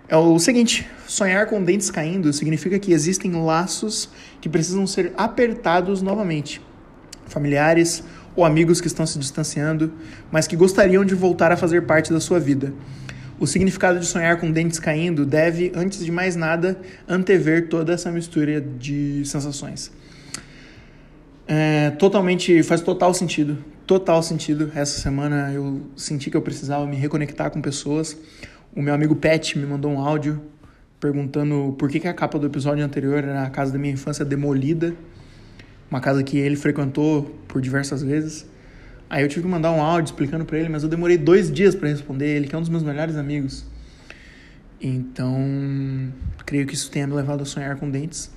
é 0.07 0.15
o 0.15 0.37
seguinte: 0.37 0.87
sonhar 1.07 1.47
com 1.47 1.63
dentes 1.63 1.89
caindo 1.89 2.31
significa 2.31 2.77
que 2.77 2.93
existem 2.93 3.31
laços 3.31 4.07
que 4.39 4.47
precisam 4.47 4.85
ser 4.85 5.13
apertados 5.17 6.03
novamente. 6.03 6.61
Familiares 7.25 8.03
ou 8.35 8.45
amigos 8.45 8.79
que 8.79 8.85
estão 8.85 9.07
se 9.07 9.17
distanciando, 9.17 9.91
mas 10.31 10.45
que 10.45 10.55
gostariam 10.55 11.03
de 11.03 11.15
voltar 11.15 11.51
a 11.51 11.57
fazer 11.57 11.87
parte 11.87 12.13
da 12.13 12.19
sua 12.19 12.39
vida. 12.39 12.71
O 13.39 13.45
significado 13.45 13.99
de 13.99 14.05
sonhar 14.05 14.39
com 14.39 14.51
dentes 14.51 14.79
caindo 14.79 15.25
deve, 15.25 15.71
antes 15.75 16.03
de 16.03 16.11
mais 16.11 16.35
nada, 16.35 16.79
antever 17.07 17.69
toda 17.69 17.93
essa 17.93 18.11
mistura 18.11 18.59
de 18.59 19.23
sensações. 19.25 19.91
É, 21.47 21.91
totalmente, 21.91 22.63
faz 22.63 22.81
total 22.81 23.13
sentido, 23.13 23.57
total 23.85 24.23
sentido. 24.23 24.71
Essa 24.73 24.99
semana 24.99 25.53
eu 25.53 25.81
senti 25.95 26.31
que 26.31 26.35
eu 26.35 26.41
precisava 26.41 26.85
me 26.87 26.95
reconectar 26.95 27.51
com 27.51 27.61
pessoas. 27.61 28.17
O 28.75 28.81
meu 28.81 28.93
amigo 28.93 29.15
Pet 29.15 29.57
me 29.57 29.65
mandou 29.65 29.91
um 29.91 29.99
áudio 29.99 30.41
perguntando 30.99 31.75
por 31.77 31.89
que, 31.89 31.99
que 31.99 32.07
a 32.07 32.13
capa 32.13 32.39
do 32.39 32.47
episódio 32.47 32.83
anterior 32.83 33.23
era 33.23 33.43
a 33.43 33.49
casa 33.51 33.71
da 33.71 33.77
minha 33.77 33.93
infância 33.93 34.25
demolida, 34.25 34.95
uma 35.91 36.01
casa 36.01 36.23
que 36.23 36.37
ele 36.37 36.55
frequentou 36.55 37.23
por 37.47 37.61
diversas 37.61 38.01
vezes. 38.01 38.47
Aí 39.09 39.23
eu 39.23 39.29
tive 39.29 39.43
que 39.43 39.47
mandar 39.47 39.71
um 39.71 39.81
áudio 39.81 40.11
explicando 40.11 40.43
para 40.43 40.57
ele, 40.57 40.69
mas 40.69 40.83
eu 40.83 40.89
demorei 40.89 41.17
dois 41.17 41.51
dias 41.51 41.73
para 41.73 41.87
responder 41.87 42.27
ele, 42.27 42.47
que 42.47 42.55
é 42.55 42.57
um 42.57 42.61
dos 42.61 42.69
meus 42.69 42.83
melhores 42.83 43.15
amigos. 43.15 43.65
Então, 44.81 46.11
creio 46.45 46.67
que 46.67 46.73
isso 46.73 46.91
tenha 46.91 47.07
me 47.07 47.13
levado 47.13 47.41
a 47.41 47.45
sonhar 47.45 47.77
com 47.77 47.89
dentes. 47.89 48.29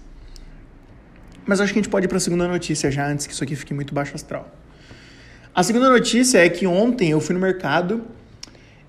Mas 1.45 1.61
acho 1.61 1.73
que 1.73 1.79
a 1.79 1.83
gente 1.83 1.91
pode 1.91 2.07
ir 2.07 2.09
para 2.09 2.19
a 2.19 2.21
segunda 2.21 2.47
notícia 2.47 2.91
já, 2.91 3.07
antes 3.09 3.27
que 3.27 3.33
isso 3.33 3.43
aqui 3.43 3.57
fique 3.57 3.75
muito 3.75 3.93
baixo 3.93 4.15
astral. 4.15 4.55
A 5.53 5.63
segunda 5.65 5.89
notícia 5.89 6.39
é 6.39 6.49
que 6.49 6.67
ontem 6.67 7.11
eu 7.11 7.21
fui 7.21 7.35
no 7.35 7.41
mercado 7.41 8.05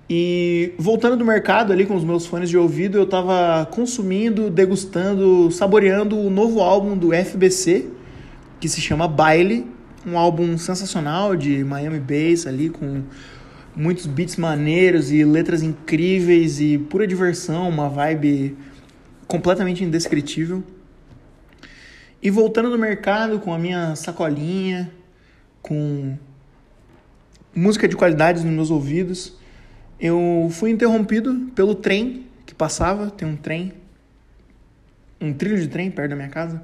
e 0.08 0.74
voltando 0.78 1.16
do 1.16 1.24
mercado 1.24 1.72
ali 1.72 1.86
com 1.86 1.96
os 1.96 2.04
meus 2.04 2.26
fones 2.26 2.50
de 2.50 2.56
ouvido, 2.56 2.98
eu 2.98 3.04
estava 3.04 3.66
consumindo, 3.66 4.50
degustando, 4.50 5.50
saboreando 5.50 6.18
o 6.18 6.30
novo 6.30 6.60
álbum 6.60 6.96
do 6.96 7.12
FBC, 7.12 7.88
que 8.60 8.68
se 8.68 8.80
chama 8.80 9.08
Baile, 9.08 9.66
um 10.06 10.18
álbum 10.18 10.58
sensacional 10.58 11.36
de 11.36 11.62
Miami 11.64 12.00
Bass 12.00 12.46
ali 12.46 12.68
com 12.68 13.02
muitos 13.74 14.06
beats 14.06 14.36
maneiros 14.36 15.10
e 15.10 15.24
letras 15.24 15.62
incríveis 15.62 16.60
e 16.60 16.78
pura 16.78 17.06
diversão, 17.06 17.68
uma 17.68 17.88
vibe 17.88 18.56
completamente 19.26 19.82
indescritível. 19.82 20.62
E 22.22 22.30
voltando 22.30 22.70
no 22.70 22.78
mercado 22.78 23.40
com 23.40 23.52
a 23.52 23.58
minha 23.58 23.96
sacolinha, 23.96 24.92
com 25.60 26.16
música 27.54 27.88
de 27.88 27.96
qualidade 27.96 28.44
nos 28.44 28.52
meus 28.52 28.70
ouvidos, 28.70 29.36
eu 29.98 30.48
fui 30.50 30.70
interrompido 30.70 31.50
pelo 31.54 31.74
trem 31.74 32.26
que 32.44 32.54
passava, 32.54 33.10
tem 33.10 33.26
um 33.26 33.36
trem, 33.36 33.72
um 35.20 35.32
trilho 35.32 35.58
de 35.58 35.68
trem 35.68 35.90
perto 35.90 36.10
da 36.10 36.16
minha 36.16 36.28
casa. 36.28 36.62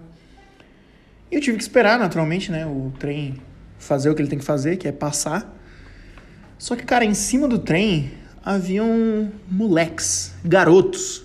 E 1.30 1.36
eu 1.36 1.40
tive 1.40 1.56
que 1.56 1.62
esperar, 1.62 1.98
naturalmente, 1.98 2.50
né, 2.50 2.66
o 2.66 2.92
trem 2.98 3.36
fazer 3.78 4.10
o 4.10 4.14
que 4.14 4.22
ele 4.22 4.28
tem 4.28 4.38
que 4.38 4.44
fazer, 4.44 4.76
que 4.76 4.88
é 4.88 4.92
passar. 4.92 5.56
Só 6.58 6.74
que, 6.74 6.84
cara, 6.84 7.04
em 7.04 7.14
cima 7.14 7.46
do 7.46 7.58
trem 7.58 8.10
haviam 8.44 9.30
moleques, 9.50 10.32
garotos. 10.44 11.24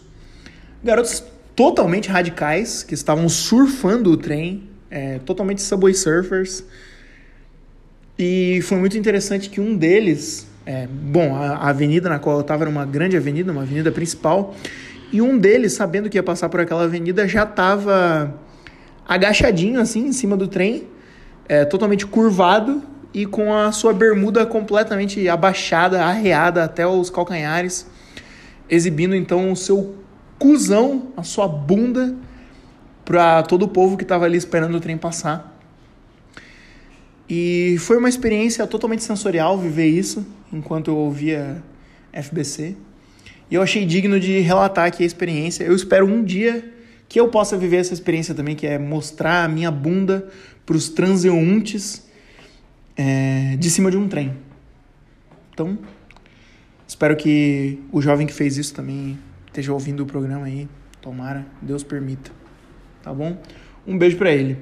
Garotos 0.83 1.23
totalmente 1.55 2.09
radicais 2.09 2.83
que 2.83 2.93
estavam 2.93 3.29
surfando 3.29 4.11
o 4.11 4.17
trem 4.17 4.69
é, 4.93 5.19
totalmente 5.19 5.61
Subway 5.61 5.93
Surfers. 5.93 6.63
E 8.17 8.61
foi 8.63 8.77
muito 8.77 8.95
interessante 8.97 9.49
que 9.49 9.59
um 9.59 9.75
deles, 9.75 10.47
é, 10.65 10.87
bom, 10.87 11.35
a, 11.35 11.69
avenida 11.69 12.07
na 12.07 12.19
qual 12.19 12.37
eu 12.37 12.41
estava 12.41 12.63
era 12.63 12.69
uma 12.69 12.85
grande 12.85 13.17
avenida, 13.17 13.51
uma 13.51 13.63
avenida 13.63 13.91
principal, 13.91 14.55
e 15.11 15.21
um 15.21 15.37
deles, 15.37 15.73
sabendo 15.73 16.09
que 16.09 16.17
ia 16.17 16.23
passar 16.23 16.47
por 16.49 16.59
aquela 16.59 16.83
avenida, 16.83 17.27
já 17.27 17.43
estava 17.43 18.35
agachadinho 19.07 19.79
assim 19.79 20.07
em 20.07 20.13
cima 20.13 20.35
do 20.37 20.47
trem, 20.47 20.87
é, 21.47 21.65
totalmente 21.65 22.05
curvado 22.05 22.81
e 23.13 23.25
com 23.25 23.53
a 23.53 23.71
sua 23.71 23.93
bermuda 23.93 24.45
completamente 24.45 25.27
abaixada, 25.29 26.03
arreada 26.03 26.63
até 26.63 26.87
os 26.87 27.09
calcanhares, 27.09 27.87
exibindo 28.69 29.15
então 29.15 29.51
o 29.51 29.55
seu 29.55 29.95
cuzão, 30.39 31.09
a 31.15 31.23
sua 31.23 31.47
bunda 31.47 32.15
para 33.05 33.43
todo 33.43 33.63
o 33.63 33.67
povo 33.67 33.97
que 33.97 34.03
estava 34.03 34.25
ali 34.25 34.37
esperando 34.37 34.75
o 34.75 34.79
trem 34.79 34.97
passar. 34.97 35.53
E 37.29 37.77
foi 37.79 37.97
uma 37.97 38.09
experiência 38.09 38.65
totalmente 38.67 39.03
sensorial 39.03 39.57
viver 39.57 39.87
isso 39.87 40.25
enquanto 40.51 40.89
eu 40.89 40.97
ouvia 40.97 41.63
FBC. 42.11 42.75
E 43.49 43.55
eu 43.55 43.61
achei 43.61 43.85
digno 43.85 44.19
de 44.19 44.39
relatar 44.39 44.85
aqui 44.85 45.03
a 45.03 45.05
experiência. 45.05 45.63
Eu 45.63 45.75
espero 45.75 46.05
um 46.05 46.23
dia 46.23 46.72
que 47.13 47.19
eu 47.19 47.27
possa 47.27 47.55
viver 47.55 47.77
essa 47.77 47.93
experiência 47.93 48.33
também, 48.33 48.55
que 48.55 48.65
é 48.65 48.79
mostrar 48.79 49.43
a 49.43 49.47
minha 49.47 49.69
bunda 49.69 50.27
para 50.65 50.75
os 50.75 50.89
transeuntes 50.89 52.07
é, 52.97 53.55
de 53.55 53.69
cima 53.69 53.91
de 53.91 53.97
um 53.97 54.07
trem. 54.07 54.33
Então, 55.53 55.77
espero 56.87 57.15
que 57.15 57.79
o 57.91 58.01
jovem 58.01 58.25
que 58.25 58.33
fez 58.33 58.57
isso 58.57 58.73
também 58.73 59.19
esteja 59.45 59.71
ouvindo 59.71 60.01
o 60.01 60.07
programa 60.07 60.47
aí. 60.47 60.67
Tomara, 61.03 61.45
Deus 61.61 61.83
permita. 61.83 62.31
Tá 63.03 63.13
bom? 63.13 63.39
Um 63.85 63.95
beijo 63.95 64.17
para 64.17 64.31
ele. 64.31 64.57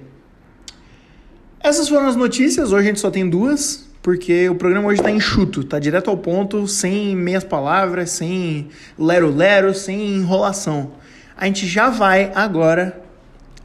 Essas 1.58 1.88
foram 1.88 2.10
as 2.10 2.18
notícias. 2.18 2.74
Hoje 2.74 2.84
a 2.84 2.88
gente 2.90 3.00
só 3.00 3.10
tem 3.10 3.30
duas, 3.30 3.90
porque 4.02 4.50
o 4.50 4.56
programa 4.56 4.90
hoje 4.90 5.00
está 5.00 5.10
enxuto, 5.10 5.64
tá 5.64 5.80
direto 5.80 6.10
ao 6.10 6.18
ponto, 6.18 6.68
sem 6.68 7.16
meias 7.16 7.46
palavras, 7.46 8.10
sem 8.10 8.68
lero-lero, 9.00 9.74
sem 9.74 10.16
enrolação. 10.16 11.00
A 11.42 11.48
gente 11.48 11.66
já 11.66 11.90
vai 11.90 12.32
agora 12.36 13.02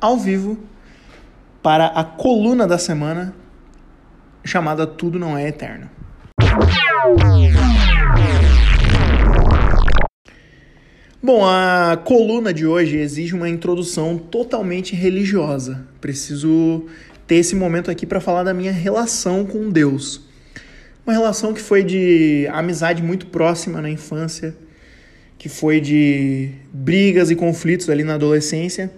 ao 0.00 0.16
vivo 0.16 0.59
para 1.62 1.88
a 1.88 2.02
coluna 2.02 2.66
da 2.66 2.78
semana 2.78 3.35
chamada 4.42 4.87
Tudo 4.87 5.18
Não 5.18 5.37
É 5.37 5.49
Eterno. 5.49 5.90
Bom, 11.23 11.45
a 11.45 12.00
coluna 12.02 12.50
de 12.54 12.66
hoje 12.66 12.97
exige 12.97 13.35
uma 13.35 13.47
introdução 13.47 14.16
totalmente 14.16 14.97
religiosa. 14.97 15.87
Preciso 16.00 16.87
ter 17.26 17.35
esse 17.35 17.54
momento 17.54 17.90
aqui 17.90 18.06
para 18.06 18.23
falar 18.23 18.42
da 18.42 18.54
minha 18.54 18.73
relação 18.73 19.45
com 19.45 19.68
Deus. 19.68 20.23
Uma 21.06 21.12
relação 21.12 21.52
que 21.52 21.61
foi 21.61 21.85
de 21.85 22.49
amizade 22.50 23.02
muito 23.02 23.26
próxima 23.26 23.83
na 23.83 23.90
infância, 23.90 24.56
que 25.38 25.49
foi 25.49 25.81
de 25.81 26.50
brigas 26.73 27.31
e 27.31 27.37
conflitos 27.37 27.88
ali 27.90 28.02
na 28.02 28.14
adolescência, 28.14 28.90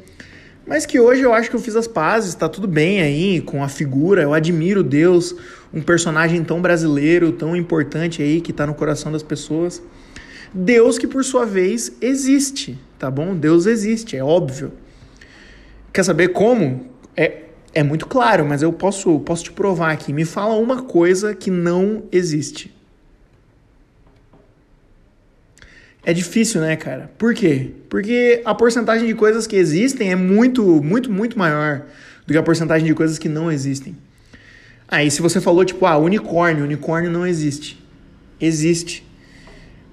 mas 0.67 0.85
que 0.85 1.01
hoje 1.01 1.23
eu 1.23 1.33
acho 1.33 1.49
que 1.49 1.57
eu 1.57 1.61
fiz 1.61 1.75
as 1.77 1.87
pazes, 1.87 2.31
está 2.31 2.49
tudo 2.49 2.69
bem 2.69 3.01
aí 3.01 3.41
com 3.41 3.63
a 3.63 3.69
figura, 3.69 4.23
eu 4.23 4.35
admiro 4.35 4.83
Deus, 4.83 5.35
um 5.73 5.81
personagem 5.81 6.45
tão 6.45 6.61
brasileiro, 6.61 7.33
tão 7.33 7.57
importante 7.57 8.23
aí, 8.23 8.41
que 8.41 8.51
está 8.51 8.67
no 8.67 8.75
coração 8.75 9.11
das 9.11 9.23
pessoas. 9.23 9.83
Deus 10.53 10.99
que 10.99 11.07
por 11.07 11.25
sua 11.25 11.45
vez 11.45 11.93
existe, 12.01 12.79
tá 12.99 13.11
bom? 13.11 13.35
Deus 13.35 13.67
existe, 13.67 14.17
é 14.17 14.23
óbvio. 14.23 14.73
Quer 15.93 16.05
saber 16.05 16.29
como? 16.29 16.87
É 17.17 17.49
é 17.75 17.83
muito 17.83 18.07
claro, 18.07 18.45
mas 18.45 18.63
eu 18.63 18.73
posso, 18.73 19.21
posso 19.21 19.45
te 19.45 19.53
provar 19.53 19.93
aqui. 19.93 20.13
Me 20.13 20.25
fala 20.25 20.55
uma 20.55 20.83
coisa 20.83 21.35
que 21.35 21.51
não 21.51 22.05
existe. 22.11 22.75
É 26.05 26.13
difícil, 26.13 26.61
né, 26.61 26.77
cara? 26.77 27.11
Por 27.19 27.35
quê? 27.35 27.73
Porque 27.89 28.41
a 28.45 28.55
porcentagem 28.55 29.07
de 29.07 29.15
coisas 29.15 29.47
que 29.47 29.57
existem 29.57 30.11
é 30.11 30.17
muito, 30.17 30.83
muito, 30.83 31.11
muito 31.11 31.39
maior 31.39 31.83
do 32.27 32.33
que 32.33 32.39
a 32.39 32.43
porcentagem 32.43 32.87
de 32.87 32.95
coisas 32.95 33.19
que 33.19 33.29
não 33.29 33.51
existem. 33.51 33.97
Aí, 34.87 35.11
se 35.11 35.21
você 35.21 35.41
falou, 35.41 35.65
tipo, 35.65 35.85
ah, 35.85 35.99
unicórnio, 35.99 36.65
unicórnio 36.65 37.11
não 37.11 37.27
existe. 37.27 37.83
Existe. 38.41 39.07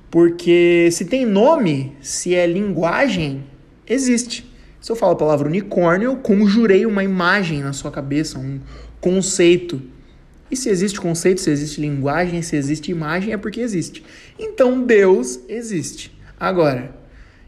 Porque 0.10 0.90
se 0.92 1.04
tem 1.04 1.26
nome, 1.26 1.92
se 2.00 2.34
é 2.34 2.48
linguagem, 2.48 3.44
existe. 3.86 4.50
Se 4.80 4.92
eu 4.92 4.96
falo 4.96 5.14
a 5.14 5.18
palavra 5.18 5.48
unicórnio, 5.48 6.12
eu 6.12 6.16
conjurei 6.16 6.86
uma 6.86 7.04
imagem 7.04 7.62
na 7.62 7.74
sua 7.74 7.92
cabeça, 7.92 8.40
um 8.40 8.62
conceito. 9.02 9.82
E 10.50 10.56
se 10.56 10.70
existe 10.70 11.00
conceito, 11.00 11.42
se 11.42 11.50
existe 11.50 11.82
linguagem, 11.82 12.42
se 12.42 12.56
existe 12.56 12.92
imagem, 12.92 13.34
é 13.34 13.38
porque 13.38 13.60
existe. 13.60 14.04
Então 14.38 14.84
Deus 14.84 15.40
existe. 15.50 16.16
Agora, 16.40 16.96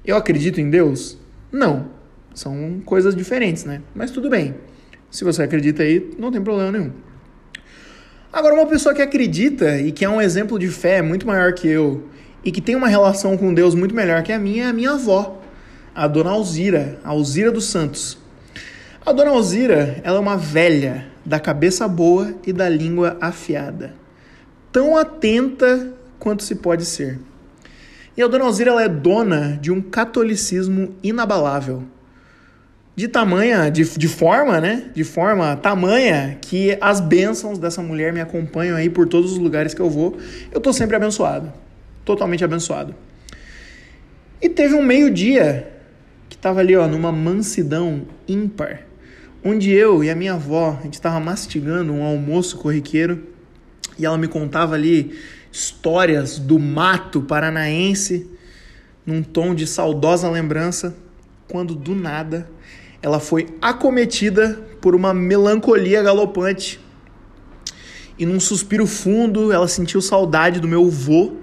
eu 0.05 0.15
acredito 0.15 0.59
em 0.59 0.69
Deus? 0.69 1.17
Não. 1.51 1.91
São 2.33 2.81
coisas 2.85 3.15
diferentes, 3.15 3.65
né? 3.65 3.81
Mas 3.93 4.11
tudo 4.11 4.29
bem. 4.29 4.55
Se 5.09 5.23
você 5.23 5.43
acredita 5.43 5.83
aí, 5.83 6.11
não 6.17 6.31
tem 6.31 6.41
problema 6.41 6.71
nenhum. 6.71 6.91
Agora, 8.31 8.53
uma 8.53 8.67
pessoa 8.67 8.93
que 8.93 9.01
acredita 9.01 9.79
e 9.79 9.91
que 9.91 10.03
é 10.03 10.09
um 10.09 10.21
exemplo 10.21 10.59
de 10.59 10.67
fé 10.67 11.01
muito 11.01 11.25
maior 11.25 11.53
que 11.53 11.67
eu 11.67 12.03
e 12.43 12.51
que 12.51 12.61
tem 12.61 12.75
uma 12.75 12.87
relação 12.87 13.37
com 13.37 13.53
Deus 13.53 13.73
muito 13.73 13.95
melhor 13.95 14.21
que 14.23 14.31
a 14.31 14.39
minha 14.39 14.65
é 14.65 14.67
a 14.67 14.73
minha 14.73 14.91
avó 14.91 15.41
a 15.97 16.07
dona 16.07 16.29
Alzira, 16.29 16.99
a 17.03 17.09
Alzira 17.09 17.51
dos 17.51 17.65
Santos. 17.65 18.19
A 19.03 19.11
dona 19.11 19.31
Alzira, 19.31 19.99
ela 20.03 20.17
é 20.17 20.19
uma 20.19 20.37
velha 20.37 21.07
da 21.27 21.41
cabeça 21.41 21.89
boa 21.89 22.33
e 22.47 22.53
da 22.53 22.69
língua 22.69 23.17
afiada, 23.19 23.93
tão 24.71 24.95
atenta 24.95 25.93
quanto 26.17 26.41
se 26.41 26.55
pode 26.55 26.85
ser. 26.85 27.19
E 28.15 28.21
a 28.21 28.27
dona 28.27 28.45
Alzira 28.45 28.71
ela 28.71 28.81
é 28.81 28.87
dona 28.87 29.59
de 29.61 29.69
um 29.69 29.81
catolicismo 29.81 30.95
inabalável. 31.03 31.83
De 32.95 33.09
tamanha, 33.09 33.69
de, 33.69 33.83
de 33.83 34.07
forma, 34.07 34.61
né? 34.61 34.89
De 34.95 35.03
forma 35.03 35.53
tamanha 35.57 36.37
que 36.41 36.77
as 36.79 37.01
bênçãos 37.01 37.59
dessa 37.59 37.83
mulher 37.83 38.13
me 38.13 38.21
acompanham 38.21 38.77
aí 38.77 38.89
por 38.89 39.05
todos 39.05 39.33
os 39.33 39.37
lugares 39.37 39.73
que 39.73 39.81
eu 39.81 39.89
vou. 39.89 40.17
Eu 40.49 40.61
tô 40.61 40.71
sempre 40.71 40.95
abençoado. 40.95 41.51
Totalmente 42.05 42.43
abençoado. 42.43 42.95
E 44.41 44.47
teve 44.47 44.75
um 44.75 44.81
meio-dia 44.81 45.73
que 46.29 46.37
estava 46.37 46.61
ali, 46.61 46.75
ó, 46.75 46.87
numa 46.87 47.11
mansidão 47.11 48.03
ímpar, 48.27 48.86
onde 49.43 49.71
eu 49.71 50.03
e 50.03 50.09
a 50.09 50.15
minha 50.15 50.33
avó, 50.33 50.77
a 50.79 50.83
gente 50.83 50.95
estava 50.95 51.19
mastigando 51.19 51.93
um 51.93 52.03
almoço 52.03 52.57
corriqueiro 52.57 53.23
e 53.97 54.05
ela 54.05 54.17
me 54.17 54.27
contava 54.27 54.75
ali 54.75 55.17
histórias 55.51 56.37
do 56.37 56.59
mato 56.59 57.21
paranaense 57.21 58.29
num 59.05 59.23
tom 59.23 59.55
de 59.55 59.65
saudosa 59.65 60.29
lembrança, 60.29 60.95
quando 61.47 61.73
do 61.73 61.95
nada 61.95 62.49
ela 63.01 63.19
foi 63.19 63.47
acometida 63.61 64.59
por 64.81 64.95
uma 64.95 65.13
melancolia 65.13 66.01
galopante. 66.01 66.79
E 68.17 68.25
num 68.25 68.39
suspiro 68.39 68.87
fundo, 68.87 69.51
ela 69.51 69.67
sentiu 69.67 70.01
saudade 70.01 70.59
do 70.59 70.67
meu 70.67 70.89
vô, 70.89 71.33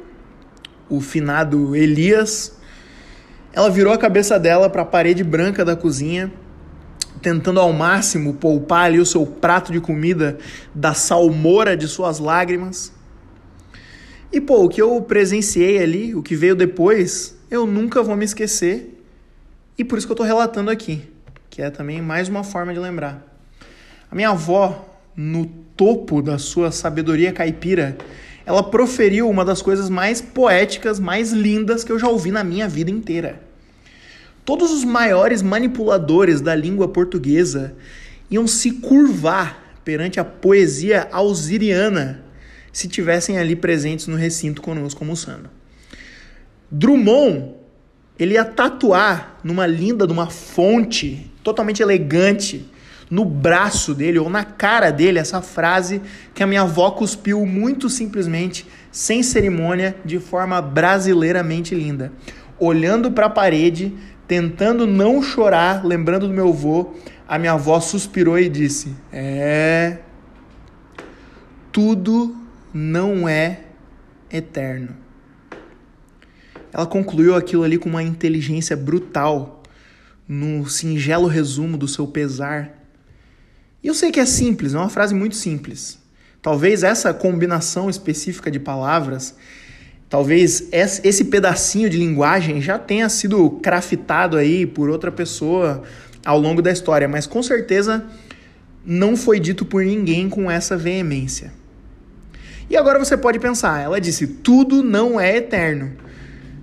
o 0.90 1.00
finado 1.00 1.74
Elias, 1.74 2.58
ela 3.52 3.70
virou 3.70 3.92
a 3.92 3.98
cabeça 3.98 4.38
dela 4.38 4.68
para 4.68 4.82
a 4.82 4.84
parede 4.84 5.22
branca 5.22 5.64
da 5.64 5.76
cozinha, 5.76 6.32
tentando 7.24 7.58
ao 7.58 7.72
máximo 7.72 8.34
poupar 8.34 8.84
ali 8.84 9.00
o 9.00 9.06
seu 9.06 9.24
prato 9.24 9.72
de 9.72 9.80
comida 9.80 10.36
da 10.74 10.92
salmoura 10.92 11.74
de 11.74 11.88
suas 11.88 12.18
lágrimas. 12.18 12.92
E 14.30 14.42
pô, 14.42 14.62
o 14.62 14.68
que 14.68 14.82
eu 14.82 15.00
presenciei 15.00 15.82
ali, 15.82 16.14
o 16.14 16.22
que 16.22 16.36
veio 16.36 16.54
depois, 16.54 17.34
eu 17.50 17.66
nunca 17.66 18.02
vou 18.02 18.14
me 18.14 18.26
esquecer. 18.26 19.02
E 19.78 19.82
por 19.82 19.96
isso 19.96 20.06
que 20.06 20.10
eu 20.10 20.14
estou 20.14 20.26
relatando 20.26 20.70
aqui, 20.70 21.02
que 21.48 21.62
é 21.62 21.70
também 21.70 22.02
mais 22.02 22.28
uma 22.28 22.44
forma 22.44 22.74
de 22.74 22.78
lembrar. 22.78 23.26
A 24.10 24.14
minha 24.14 24.28
avó, 24.28 24.86
no 25.16 25.46
topo 25.74 26.20
da 26.20 26.36
sua 26.36 26.70
sabedoria 26.70 27.32
caipira, 27.32 27.96
ela 28.44 28.62
proferiu 28.62 29.30
uma 29.30 29.46
das 29.46 29.62
coisas 29.62 29.88
mais 29.88 30.20
poéticas, 30.20 31.00
mais 31.00 31.32
lindas 31.32 31.84
que 31.84 31.90
eu 31.90 31.98
já 31.98 32.06
ouvi 32.06 32.30
na 32.30 32.44
minha 32.44 32.68
vida 32.68 32.90
inteira. 32.90 33.40
Todos 34.44 34.70
os 34.70 34.84
maiores 34.84 35.42
manipuladores 35.42 36.40
da 36.40 36.54
língua 36.54 36.88
portuguesa 36.88 37.74
iam 38.30 38.46
se 38.46 38.72
curvar 38.72 39.78
perante 39.84 40.20
a 40.20 40.24
poesia 40.24 41.08
ausiriana 41.10 42.24
se 42.72 42.88
tivessem 42.88 43.38
ali 43.38 43.54
presentes 43.54 44.06
no 44.06 44.16
recinto 44.16 44.60
conosco 44.60 45.02
almoçando. 45.02 45.48
Drummond, 46.70 47.54
ele 48.18 48.34
ia 48.34 48.44
tatuar 48.44 49.38
numa 49.44 49.66
linda, 49.66 50.06
numa 50.06 50.28
fonte 50.28 51.30
totalmente 51.42 51.82
elegante, 51.82 52.68
no 53.10 53.24
braço 53.24 53.94
dele 53.94 54.18
ou 54.18 54.28
na 54.28 54.44
cara 54.44 54.90
dele 54.90 55.18
essa 55.18 55.40
frase 55.40 56.00
que 56.34 56.42
a 56.42 56.46
minha 56.46 56.62
avó 56.62 56.90
cuspiu 56.90 57.44
muito 57.46 57.88
simplesmente, 57.88 58.66
sem 58.90 59.22
cerimônia, 59.22 59.94
de 60.04 60.18
forma 60.18 60.60
brasileiramente 60.60 61.74
linda. 61.74 62.12
Olhando 62.58 63.12
para 63.12 63.26
a 63.26 63.30
parede, 63.30 63.92
tentando 64.26 64.86
não 64.86 65.22
chorar, 65.22 65.84
lembrando 65.84 66.28
do 66.28 66.34
meu 66.34 66.48
avô, 66.48 66.94
a 67.26 67.38
minha 67.38 67.52
avó 67.52 67.80
suspirou 67.80 68.38
e 68.38 68.48
disse: 68.48 68.94
É. 69.12 69.98
Tudo 71.72 72.36
não 72.72 73.28
é 73.28 73.60
eterno. 74.30 74.96
Ela 76.72 76.86
concluiu 76.86 77.34
aquilo 77.34 77.62
ali 77.62 77.78
com 77.78 77.88
uma 77.88 78.02
inteligência 78.02 78.76
brutal, 78.76 79.62
no 80.26 80.66
singelo 80.68 81.26
resumo 81.26 81.76
do 81.76 81.86
seu 81.86 82.06
pesar. 82.06 82.82
E 83.82 83.86
eu 83.86 83.94
sei 83.94 84.10
que 84.10 84.18
é 84.18 84.26
simples, 84.26 84.74
é 84.74 84.78
uma 84.78 84.88
frase 84.88 85.14
muito 85.14 85.36
simples. 85.36 85.98
Talvez 86.40 86.82
essa 86.82 87.12
combinação 87.14 87.88
específica 87.88 88.50
de 88.50 88.58
palavras, 88.58 89.36
talvez 90.08 90.68
esse 90.72 91.24
pedacinho 91.24 91.90
de 91.90 91.96
linguagem 91.96 92.60
já 92.60 92.78
tenha 92.78 93.08
sido 93.08 93.50
craftado 93.62 94.36
aí 94.36 94.66
por 94.66 94.88
outra 94.88 95.10
pessoa 95.10 95.82
ao 96.24 96.38
longo 96.38 96.62
da 96.62 96.70
história, 96.70 97.08
mas 97.08 97.26
com 97.26 97.42
certeza 97.42 98.04
não 98.84 99.16
foi 99.16 99.40
dito 99.40 99.64
por 99.64 99.84
ninguém 99.84 100.28
com 100.28 100.50
essa 100.50 100.76
veemência. 100.76 101.52
E 102.68 102.76
agora 102.76 102.98
você 102.98 103.16
pode 103.16 103.38
pensar, 103.38 103.82
ela 103.82 104.00
disse: 104.00 104.26
tudo 104.26 104.82
não 104.82 105.20
é 105.20 105.36
eterno. 105.36 105.92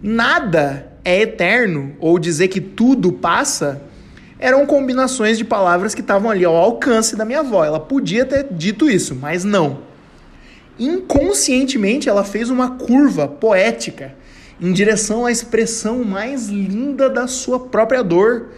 Nada 0.02 0.92
é 1.06 1.22
eterno, 1.22 1.96
ou 2.00 2.18
dizer 2.18 2.48
que 2.48 2.60
tudo 2.60 3.12
passa, 3.12 3.82
eram 4.40 4.66
combinações 4.66 5.38
de 5.38 5.46
palavras 5.46 5.94
que 5.94 6.02
estavam 6.02 6.32
ali 6.32 6.44
ao 6.44 6.56
alcance 6.56 7.16
da 7.16 7.24
minha 7.24 7.42
avó. 7.42 7.64
Ela 7.64 7.80
podia 7.80 8.26
ter 8.26 8.48
dito 8.52 8.90
isso, 8.90 9.16
mas 9.16 9.44
não. 9.44 9.91
Inconscientemente, 10.80 12.10
ela 12.10 12.24
fez 12.24 12.50
uma 12.50 12.72
curva 12.72 13.28
poética 13.28 14.16
em 14.60 14.72
direção 14.72 15.26
à 15.26 15.32
expressão 15.32 16.04
mais 16.04 16.48
linda 16.48 17.10
da 17.10 17.28
sua 17.28 17.60
própria 17.60 18.04
dor. 18.04 18.50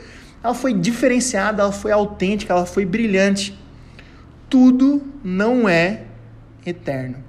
Ela 0.44 0.54
foi 0.54 0.74
diferenciada, 0.74 1.64
ela 1.64 1.72
foi 1.72 1.92
autêntica, 1.92 2.54
ela 2.54 2.66
foi 2.66 2.86
brilhante. 2.86 3.58
Tudo 4.50 5.02
não 5.24 5.68
é 5.68 6.04
eterno. 6.66 7.24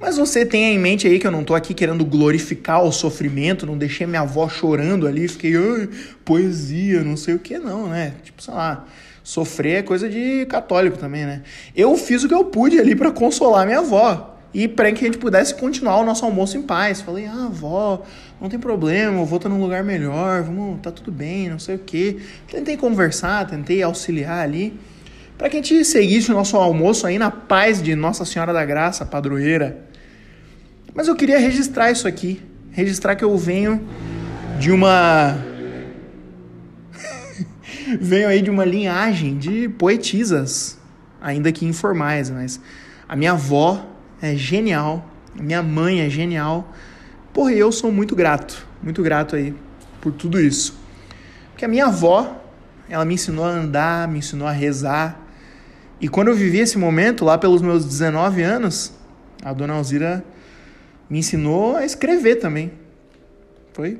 Mas 0.00 0.16
você 0.16 0.46
tenha 0.46 0.72
em 0.72 0.78
mente 0.78 1.06
aí 1.06 1.18
que 1.18 1.26
eu 1.26 1.30
não 1.30 1.44
tô 1.44 1.54
aqui 1.54 1.74
querendo 1.74 2.04
glorificar 2.06 2.82
o 2.82 2.90
sofrimento, 2.90 3.66
não 3.66 3.76
deixei 3.76 4.06
minha 4.06 4.22
avó 4.22 4.48
chorando 4.48 5.06
ali, 5.06 5.28
fiquei, 5.28 5.52
poesia, 6.24 7.04
não 7.04 7.18
sei 7.18 7.34
o 7.34 7.38
que, 7.38 7.58
não, 7.58 7.86
né? 7.86 8.14
Tipo, 8.22 8.42
sei 8.42 8.54
lá, 8.54 8.86
sofrer 9.30 9.78
é 9.78 9.82
coisa 9.82 10.08
de 10.08 10.44
católico 10.46 10.98
também, 10.98 11.24
né? 11.24 11.42
Eu 11.76 11.96
fiz 11.96 12.24
o 12.24 12.28
que 12.28 12.34
eu 12.34 12.44
pude 12.46 12.80
ali 12.80 12.96
para 12.96 13.12
consolar 13.12 13.64
minha 13.64 13.78
avó 13.78 14.36
e 14.52 14.66
para 14.66 14.90
que 14.90 15.04
a 15.04 15.06
gente 15.06 15.18
pudesse 15.18 15.54
continuar 15.54 15.98
o 15.98 16.04
nosso 16.04 16.24
almoço 16.24 16.58
em 16.58 16.62
paz. 16.62 17.00
Falei, 17.00 17.26
ah, 17.26 17.44
avó, 17.44 18.02
não 18.40 18.48
tem 18.48 18.58
problema, 18.58 19.20
eu 19.20 19.24
vou 19.24 19.36
estar 19.36 19.48
num 19.48 19.60
lugar 19.60 19.84
melhor, 19.84 20.42
vamos, 20.42 20.80
tá 20.80 20.90
tudo 20.90 21.12
bem, 21.12 21.48
não 21.48 21.60
sei 21.60 21.76
o 21.76 21.78
que. 21.78 22.20
Tentei 22.50 22.76
conversar, 22.76 23.46
tentei 23.46 23.80
auxiliar 23.84 24.40
ali 24.40 24.76
para 25.38 25.48
que 25.48 25.56
a 25.56 25.62
gente 25.62 25.84
seguisse 25.84 26.32
o 26.32 26.34
nosso 26.34 26.56
almoço 26.56 27.06
aí 27.06 27.16
na 27.16 27.30
paz 27.30 27.80
de 27.80 27.94
Nossa 27.94 28.24
Senhora 28.24 28.52
da 28.52 28.64
Graça, 28.64 29.06
padroeira. 29.06 29.78
Mas 30.92 31.06
eu 31.06 31.14
queria 31.14 31.38
registrar 31.38 31.92
isso 31.92 32.08
aqui. 32.08 32.42
Registrar 32.72 33.14
que 33.14 33.24
eu 33.24 33.38
venho 33.38 33.80
de 34.58 34.72
uma. 34.72 35.49
Venho 37.96 38.28
aí 38.28 38.42
de 38.42 38.50
uma 38.50 38.64
linhagem 38.64 39.38
de 39.38 39.68
poetisas, 39.68 40.78
ainda 41.20 41.50
que 41.52 41.64
informais, 41.64 42.30
mas 42.30 42.60
a 43.08 43.16
minha 43.16 43.32
avó 43.32 43.86
é 44.20 44.34
genial, 44.36 45.08
a 45.38 45.42
minha 45.42 45.62
mãe 45.62 46.00
é 46.00 46.10
genial. 46.10 46.72
Porra, 47.32 47.52
eu 47.52 47.70
sou 47.72 47.90
muito 47.90 48.14
grato, 48.14 48.66
muito 48.82 49.02
grato 49.02 49.36
aí 49.36 49.54
por 50.00 50.12
tudo 50.12 50.40
isso. 50.40 50.78
Porque 51.50 51.64
a 51.64 51.68
minha 51.68 51.86
avó, 51.86 52.42
ela 52.88 53.04
me 53.04 53.14
ensinou 53.14 53.44
a 53.44 53.48
andar, 53.48 54.08
me 54.08 54.18
ensinou 54.18 54.48
a 54.48 54.52
rezar. 54.52 55.20
E 56.00 56.08
quando 56.08 56.28
eu 56.28 56.34
vivi 56.34 56.58
esse 56.58 56.78
momento, 56.78 57.24
lá 57.24 57.36
pelos 57.36 57.62
meus 57.62 57.84
19 57.84 58.42
anos, 58.42 58.92
a 59.42 59.52
dona 59.52 59.74
Alzira 59.74 60.24
me 61.08 61.18
ensinou 61.18 61.76
a 61.76 61.84
escrever 61.84 62.36
também. 62.36 62.72
Foi 63.72 63.98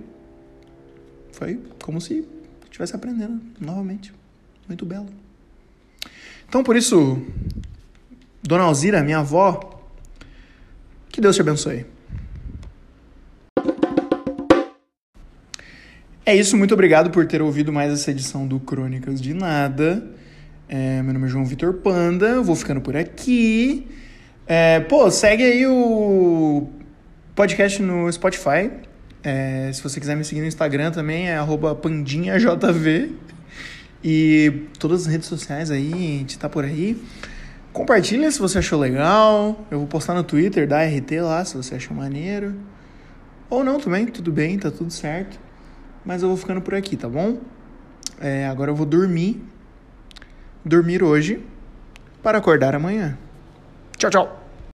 foi 1.32 1.58
como 1.82 2.00
se 2.00 2.22
estivesse 2.80 2.96
aprendendo 2.96 3.40
novamente. 3.60 4.12
Muito 4.66 4.86
belo. 4.86 5.06
Então, 6.48 6.64
por 6.64 6.76
isso, 6.76 7.22
Dona 8.42 8.64
Alzira, 8.64 9.02
minha 9.02 9.18
avó, 9.18 9.82
que 11.08 11.20
Deus 11.20 11.36
te 11.36 11.42
abençoe. 11.42 11.86
É 16.24 16.34
isso, 16.34 16.56
muito 16.56 16.72
obrigado 16.72 17.10
por 17.10 17.26
ter 17.26 17.42
ouvido 17.42 17.72
mais 17.72 17.92
essa 17.92 18.10
edição 18.10 18.46
do 18.46 18.58
Crônicas 18.60 19.20
de 19.20 19.34
Nada. 19.34 20.06
É, 20.68 21.02
meu 21.02 21.12
nome 21.12 21.26
é 21.26 21.28
João 21.28 21.44
Vitor 21.44 21.74
Panda, 21.74 22.40
vou 22.40 22.54
ficando 22.54 22.80
por 22.80 22.96
aqui. 22.96 23.88
É, 24.46 24.80
pô, 24.80 25.10
segue 25.10 25.42
aí 25.42 25.66
o 25.66 26.68
podcast 27.34 27.82
no 27.82 28.10
Spotify. 28.12 28.70
É, 29.22 29.70
se 29.72 29.82
você 29.82 30.00
quiser 30.00 30.16
me 30.16 30.24
seguir 30.24 30.40
no 30.40 30.46
Instagram 30.46 30.90
também 30.90 31.28
é 31.30 31.38
pandinhajv. 31.80 33.14
E 34.02 34.66
todas 34.78 35.02
as 35.02 35.06
redes 35.06 35.28
sociais 35.28 35.70
aí, 35.70 35.92
a 35.92 36.18
gente 36.18 36.38
tá 36.38 36.48
por 36.48 36.64
aí. 36.64 37.00
Compartilha 37.72 38.30
se 38.30 38.38
você 38.38 38.58
achou 38.58 38.78
legal. 38.78 39.66
Eu 39.70 39.78
vou 39.78 39.86
postar 39.86 40.14
no 40.14 40.24
Twitter 40.24 40.66
da 40.66 40.82
RT 40.82 41.20
lá 41.20 41.44
se 41.44 41.56
você 41.56 41.74
achou 41.74 41.96
maneiro. 41.96 42.54
Ou 43.48 43.62
não 43.62 43.78
também, 43.78 44.06
tudo 44.06 44.32
bem, 44.32 44.58
tá 44.58 44.70
tudo 44.70 44.90
certo. 44.90 45.38
Mas 46.04 46.22
eu 46.22 46.28
vou 46.28 46.36
ficando 46.36 46.60
por 46.60 46.74
aqui, 46.74 46.96
tá 46.96 47.08
bom? 47.08 47.38
É, 48.20 48.46
agora 48.46 48.70
eu 48.70 48.74
vou 48.74 48.86
dormir. 48.86 49.42
Dormir 50.64 51.02
hoje 51.02 51.44
para 52.22 52.38
acordar 52.38 52.74
amanhã. 52.74 53.18
Tchau, 53.96 54.10
tchau. 54.10 54.39